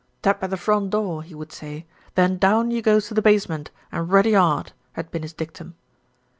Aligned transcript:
"Tap 0.23 0.43
at 0.43 0.49
the 0.49 0.57
front 0.57 0.89
door, 0.89 1.21
he 1.21 1.35
would 1.35 1.51
say, 1.51 1.85
then 2.15 2.39
down 2.39 2.71
you 2.71 2.81
goes 2.81 3.07
to 3.07 3.13
the 3.13 3.21
basement, 3.21 3.69
and 3.91 4.09
ruddy 4.09 4.35
'ard," 4.35 4.71
had 4.93 5.11
been 5.11 5.21
his 5.21 5.31
dictum. 5.33 5.75